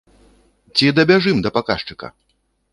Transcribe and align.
Ці 0.79 0.85
дабяжым 1.01 1.37
да 1.45 1.49
паказчыка? 1.61 2.13